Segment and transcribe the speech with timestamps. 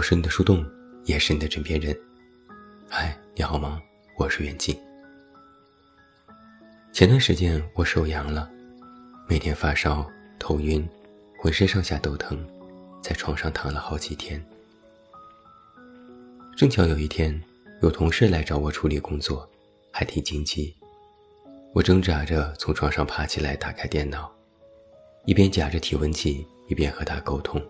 [0.00, 0.64] 我是你的树洞，
[1.04, 1.94] 也是你的枕边人。
[2.88, 3.82] 嗨，你好吗？
[4.16, 4.74] 我是袁静。
[6.90, 8.50] 前段时间我手阳了，
[9.28, 10.88] 每天发烧、头晕，
[11.38, 12.42] 浑身上下都疼，
[13.02, 14.42] 在床上躺了好几天。
[16.56, 17.38] 正巧有一天，
[17.82, 19.46] 有同事来找我处理工作，
[19.92, 20.74] 还挺紧急。
[21.74, 24.32] 我挣扎着从床上爬起来，打开电脑，
[25.26, 27.62] 一边夹着体温计，一边和他沟通。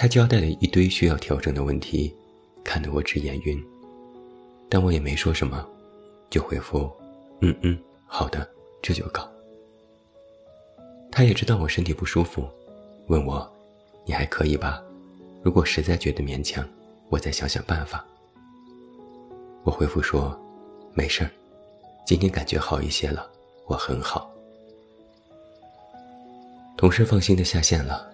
[0.00, 2.14] 他交代了一堆需要调整的问题，
[2.62, 3.60] 看得我直眼晕，
[4.68, 5.68] 但我也没说什么，
[6.30, 6.88] 就回复
[7.42, 7.76] ：“嗯嗯，
[8.06, 8.48] 好的，
[8.80, 9.28] 这就搞。”
[11.10, 12.48] 他也知道我身体不舒服，
[13.08, 13.52] 问我
[14.06, 14.80] ：“你还可以吧？
[15.42, 16.64] 如果实在觉得勉强，
[17.08, 18.06] 我再想想办法。”
[19.66, 20.40] 我回复说
[20.94, 21.30] ：“没事儿。”
[22.06, 23.28] 今天感觉好一些了，
[23.66, 24.32] 我很好。
[26.76, 28.08] 同事放心的下线了，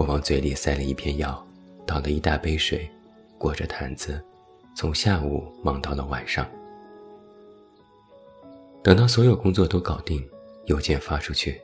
[0.00, 1.46] 我往嘴里塞了一片药，
[1.84, 2.90] 倒了一大杯水，
[3.36, 4.18] 裹着毯子，
[4.74, 6.48] 从下午忙到了晚上。
[8.82, 10.26] 等到所有工作都搞定，
[10.64, 11.60] 邮件发出去，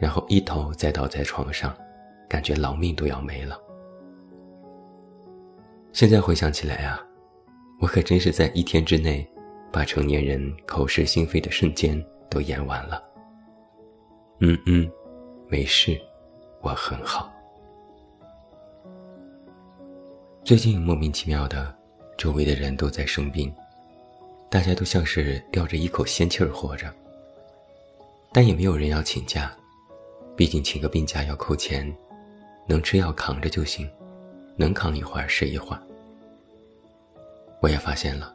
[0.00, 1.76] 然后一头栽倒在床上，
[2.26, 3.60] 感觉老命都要没了。
[5.92, 7.06] 现在回想起来啊，
[7.82, 9.28] 我可真是在一天之内。
[9.70, 13.04] 把成年人口是心非的瞬间都演完了。
[14.40, 14.90] 嗯嗯，
[15.46, 16.00] 没事，
[16.62, 17.30] 我很好。
[20.48, 21.76] 最近莫名其妙的，
[22.16, 23.54] 周围的人都在生病，
[24.48, 26.90] 大家都像是吊着一口仙气儿活着。
[28.32, 29.54] 但也没有人要请假，
[30.34, 31.94] 毕竟请个病假要扣钱，
[32.66, 33.86] 能吃药扛着就行，
[34.56, 35.82] 能扛一会儿是一会儿。
[37.60, 38.34] 我也发现了。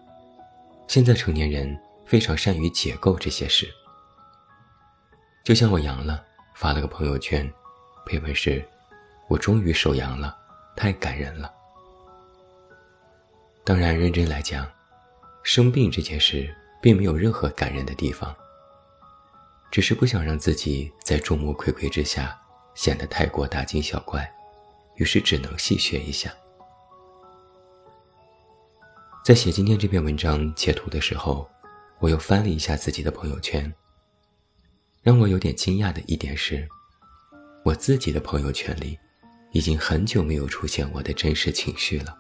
[0.88, 1.76] 现在成年人
[2.06, 3.68] 非常善于解构这些事，
[5.44, 7.52] 就像我阳了，发了个朋友圈，
[8.06, 8.64] 配文是
[9.28, 10.38] ：“我终于手阳了，
[10.76, 11.52] 太感人了。”
[13.66, 14.70] 当然，认真来讲，
[15.42, 18.36] 生病这件事并没有任何感人的地方，
[19.72, 22.38] 只是不想让自己在众目睽睽之下
[22.76, 24.30] 显得太过大惊小怪，
[24.96, 26.30] 于是只能戏谑一下。
[29.24, 31.50] 在写今天这篇文章截图的时候，
[32.00, 33.74] 我又翻了一下自己的朋友圈。
[35.02, 36.68] 让我有点惊讶的一点是，
[37.64, 39.00] 我自己的朋友圈里，
[39.54, 42.18] 已经很久没有出现我的真实情绪了。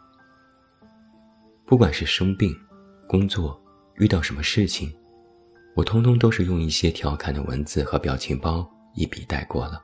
[1.66, 2.56] 不管是生病、
[3.07, 3.62] 工作、
[3.96, 4.94] 遇到什么事情，
[5.75, 9.81] 我通通都是用一些调侃的文字和表情包一笔带过了。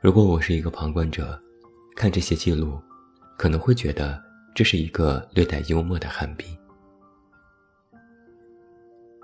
[0.00, 1.40] 如果我是一个旁观者，
[1.96, 2.80] 看这些记录，
[3.38, 4.22] 可能会觉得。
[4.54, 6.46] 这是一个略带幽默的寒冰，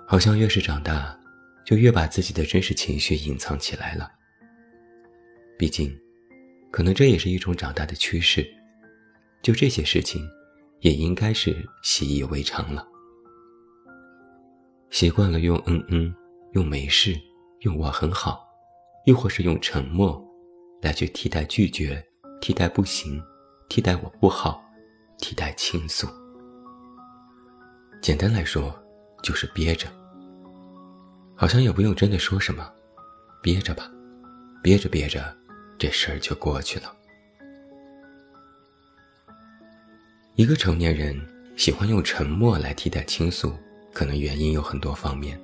[0.07, 1.15] 好像越是长大，
[1.63, 4.11] 就越把自己的真实情绪隐藏起来了。
[5.55, 5.95] 毕竟，
[6.71, 8.43] 可能这也是一种长大的趋势。
[9.43, 10.27] 就这些事情，
[10.79, 12.87] 也应该是习以为常了。
[14.89, 16.13] 习惯了用“嗯嗯”、
[16.53, 17.15] 用“没事”、
[17.61, 18.47] 用我很好，
[19.05, 20.21] 又或是用沉默，
[20.81, 22.03] 来去替代拒绝、
[22.41, 23.21] 替代不行、
[23.67, 24.63] 替代我不好。
[25.21, 26.07] 替代倾诉，
[28.01, 28.73] 简单来说
[29.21, 29.85] 就是憋着，
[31.35, 32.71] 好像也不用真的说什么，
[33.43, 33.91] 憋着吧，
[34.63, 35.21] 憋着憋着，
[35.77, 36.95] 这事儿就过去了。
[40.39, 41.19] 一个成年人
[41.57, 43.51] 喜欢用沉默来替代倾诉，
[43.91, 45.37] 可能原因有很多方面，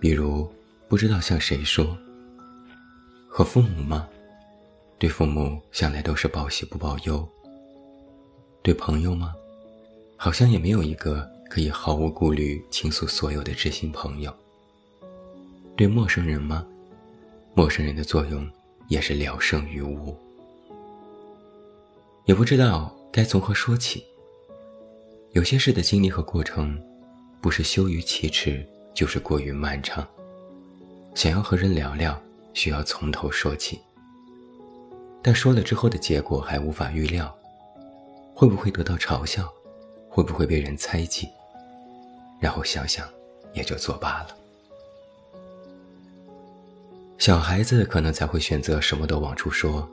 [0.00, 0.52] 比如
[0.88, 1.96] 不知道向谁说，
[3.28, 4.08] 和父母吗？
[4.98, 7.24] 对父母向来都是报喜不报忧。
[8.60, 9.32] 对朋友吗？
[10.16, 14.34] 好像也没有一个可以毫无顾虑倾诉所有的知心朋友。
[15.76, 16.66] 对陌生人吗？
[17.54, 18.44] 陌生人的作用
[18.88, 20.12] 也是聊胜于无。
[22.24, 24.04] 也不知道该从何说起。
[25.32, 26.80] 有些事的经历和过程，
[27.40, 30.06] 不是羞于启齿，就是过于漫长。
[31.14, 32.20] 想要和人聊聊，
[32.54, 33.80] 需要从头说起。
[35.22, 37.34] 但说了之后的结果还无法预料。
[38.34, 39.52] 会不会得到嘲笑？
[40.08, 41.28] 会不会被人猜忌？
[42.38, 43.06] 然后想想，
[43.52, 44.36] 也就作罢了。
[47.18, 49.88] 小孩子可能才会选择什么都往出说，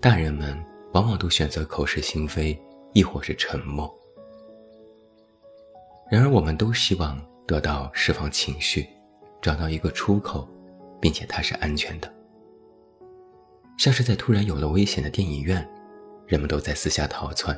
[0.00, 0.56] 大人们
[0.94, 2.60] 往往都选择口是心非，
[2.92, 3.92] 亦或是沉默。
[6.10, 8.88] 然而，我们都希望得到释放情绪，
[9.40, 10.48] 找到一个出口，
[11.00, 12.12] 并且它是安全的。
[13.76, 15.64] 像是在突然有了危险的电影院。
[16.26, 17.54] 人们都在四下逃窜。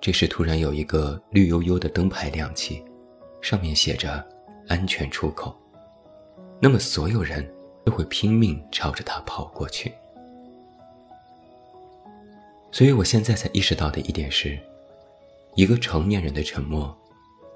[0.00, 2.82] 这时，突然有一个绿油油的灯牌亮起，
[3.42, 4.26] 上面写着
[4.66, 5.54] “安全出口”。
[6.58, 7.46] 那么，所有人
[7.84, 9.92] 都会拼命朝着它跑过去。
[12.72, 14.58] 所以我现在才意识到的一点是，
[15.54, 16.96] 一个成年人的沉默，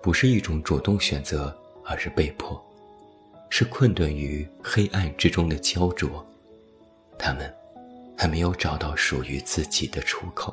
[0.03, 2.61] 不是一种主动选择，而是被迫，
[3.49, 6.25] 是困顿于黑暗之中的焦灼。
[7.17, 7.55] 他们
[8.19, 10.53] 还没有找到属于自己的出口。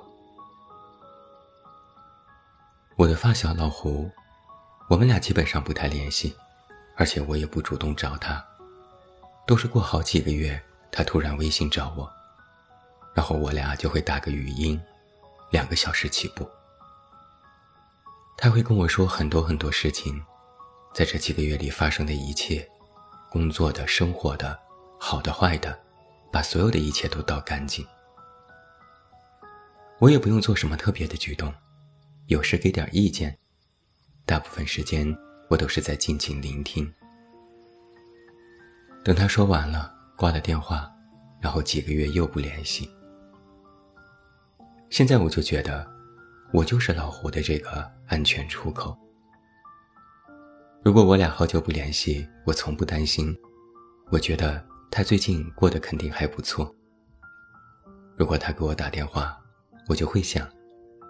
[2.95, 4.09] 我的发小老胡，
[4.87, 6.35] 我们俩基本上不太联系，
[6.95, 8.45] 而且我也不主动找他，
[9.47, 10.61] 都是过好几个月，
[10.91, 12.07] 他突然微信找我。
[13.13, 14.81] 然后我俩就会打个语音，
[15.51, 16.47] 两个小时起步。
[18.37, 20.19] 他会跟我说很多很多事情，
[20.93, 22.67] 在这几个月里发生的一切，
[23.29, 24.57] 工作的、生活的，
[24.99, 25.77] 好的、坏的，
[26.31, 27.85] 把所有的一切都倒干净。
[29.99, 31.53] 我也不用做什么特别的举动，
[32.27, 33.37] 有时给点意见，
[34.25, 35.15] 大部分时间
[35.49, 36.91] 我都是在静静聆听。
[39.03, 40.91] 等他说完了，挂了电话，
[41.39, 42.89] 然后几个月又不联系。
[44.91, 45.89] 现在我就觉得，
[46.51, 48.95] 我就是老胡的这个安全出口。
[50.83, 53.33] 如果我俩好久不联系，我从不担心。
[54.11, 54.61] 我觉得
[54.91, 56.75] 他最近过得肯定还不错。
[58.17, 59.41] 如果他给我打电话，
[59.87, 60.45] 我就会想，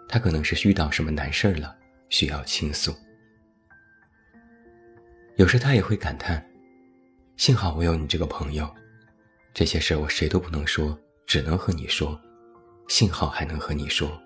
[0.07, 1.75] 他可能是遇到什么难事儿了，
[2.09, 2.93] 需要倾诉。
[5.37, 6.45] 有时他也会感叹：
[7.35, 8.71] 幸好我有你这个朋友，
[9.55, 10.95] 这些事我谁都不能说，
[11.25, 12.21] 只能和你说。
[12.91, 14.21] 幸好还能和你说，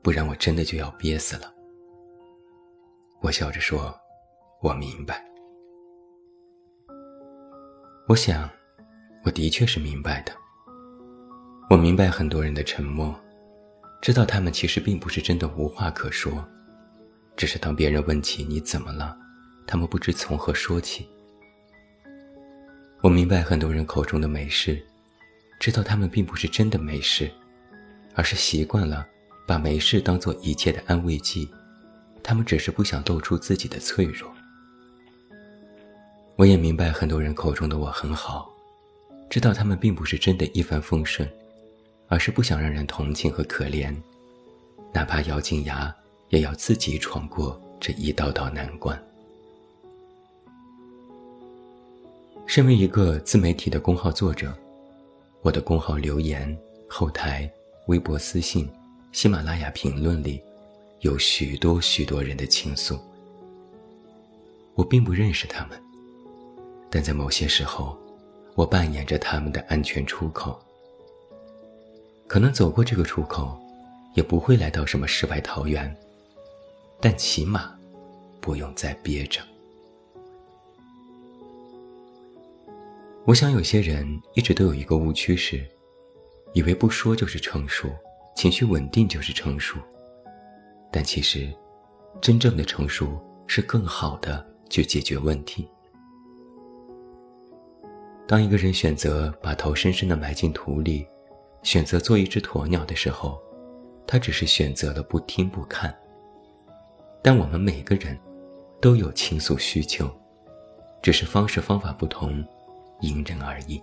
[0.00, 1.52] 不然我真的就要憋死了。
[3.20, 3.92] 我笑着说
[4.62, 5.20] ：“我明白。”
[8.06, 8.48] 我想，
[9.24, 10.32] 我的确是明白的。
[11.68, 13.12] 我明白很多人的沉默，
[14.00, 16.32] 知道他们其实并不是真的无话可说，
[17.34, 19.18] 只是当别人问起你怎么了，
[19.66, 21.04] 他们不知从何说起。
[23.02, 24.80] 我明白很多人口中的没事，
[25.58, 27.28] 知道他们并不是真的没事。
[28.14, 29.06] 而是习惯了
[29.46, 31.48] 把没事当做一切的安慰剂，
[32.22, 34.32] 他们只是不想露出自己的脆弱。
[36.36, 38.50] 我也明白很多人口中的我很好，
[39.28, 41.28] 知道他们并不是真的一帆风顺，
[42.08, 43.94] 而是不想让人同情和可怜，
[44.92, 45.94] 哪怕咬紧牙
[46.30, 49.00] 也要自己闯过这一道道难关。
[52.46, 54.52] 身为一个自媒体的公号作者，
[55.42, 56.56] 我的公号留言
[56.88, 57.50] 后台。
[57.86, 58.66] 微博私信、
[59.12, 60.40] 喜马拉雅评论里，
[61.00, 62.98] 有许多许多人的倾诉。
[64.74, 65.78] 我并不认识他们，
[66.88, 67.94] 但在某些时候，
[68.54, 70.58] 我扮演着他们的安全出口。
[72.26, 73.54] 可能走过这个出口，
[74.14, 75.94] 也不会来到什么世外桃源，
[77.02, 77.78] 但起码
[78.40, 79.42] 不用再憋着。
[83.26, 85.62] 我想，有些人一直都有一个误区是。
[86.54, 87.90] 以为不说就是成熟，
[88.34, 89.76] 情绪稳定就是成熟，
[90.90, 91.52] 但其实，
[92.20, 95.68] 真正的成熟是更好的去解决问题。
[98.26, 101.06] 当一个人选择把头深深的埋进土里，
[101.62, 103.38] 选择做一只鸵鸟的时候，
[104.06, 105.94] 他只是选择了不听不看。
[107.20, 108.16] 但我们每个人，
[108.80, 110.08] 都有倾诉需求，
[111.02, 112.44] 只是方式方法不同，
[113.00, 113.82] 因人而异。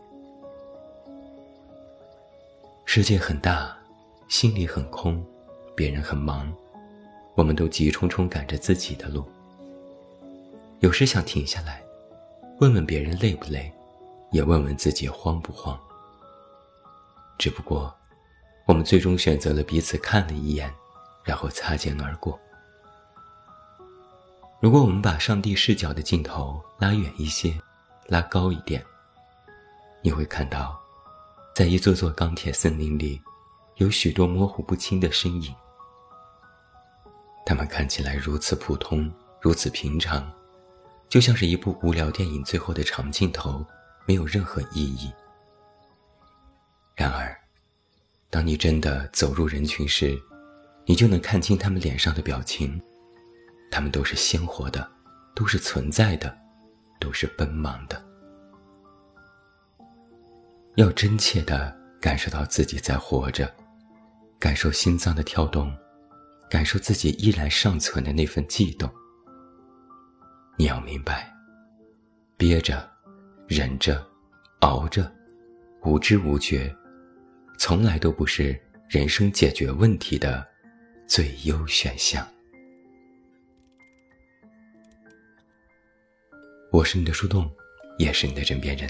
[2.93, 3.73] 世界很大，
[4.27, 5.25] 心里很空，
[5.73, 6.53] 别人很忙，
[7.35, 9.25] 我们都急冲冲赶着自己的路。
[10.81, 11.81] 有时想停下来，
[12.59, 13.71] 问问别人累不累，
[14.31, 15.79] 也问问自己慌不慌。
[17.37, 17.95] 只不过，
[18.65, 20.69] 我们最终选择了彼此看了一眼，
[21.23, 22.37] 然后擦肩而过。
[24.59, 27.57] 如果我们把上帝视角的镜头拉远一些，
[28.07, 28.83] 拉高一点，
[30.01, 30.80] 你会看到。
[31.53, 33.21] 在一座座钢铁森林里，
[33.75, 35.53] 有许多模糊不清的身影。
[37.45, 40.31] 他们看起来如此普通，如此平常，
[41.09, 43.65] 就像是一部无聊电影最后的长镜头，
[44.07, 45.11] 没有任何意义。
[46.95, 47.37] 然而，
[48.29, 50.17] 当你真的走入人群时，
[50.85, 52.81] 你就能看清他们脸上的表情，
[53.69, 54.89] 他们都是鲜活的，
[55.35, 56.33] 都是存在的，
[56.97, 58.10] 都是奔忙的。
[60.75, 63.53] 要真切地感受到自己在活着，
[64.39, 65.75] 感受心脏的跳动，
[66.49, 68.89] 感受自己依然尚存的那份悸动。
[70.57, 71.29] 你要明白，
[72.37, 72.89] 憋着、
[73.47, 74.01] 忍着、
[74.61, 75.11] 熬着、
[75.83, 76.73] 无知无觉，
[77.57, 80.47] 从来都不是人生解决问题的
[81.05, 82.25] 最优选项。
[86.71, 87.51] 我是你的树洞，
[87.97, 88.89] 也是你的枕边人。